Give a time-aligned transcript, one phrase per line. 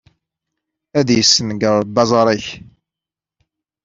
[0.99, 2.47] Ad yessenger Ṛebbi aẓar-ik!